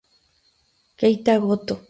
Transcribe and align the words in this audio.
Keita 0.99 1.37
Goto 1.37 1.75